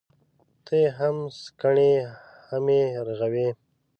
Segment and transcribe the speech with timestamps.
[0.65, 1.93] ته يې هم سکڼې،
[2.49, 3.47] هم يې رغوې.